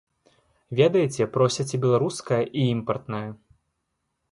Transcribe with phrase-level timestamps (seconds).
[0.79, 3.23] Ведаеце, просяць і беларускае, і імпартнае.